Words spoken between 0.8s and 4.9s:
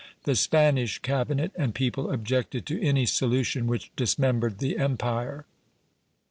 cabinet and people objected to any solution which dismembered the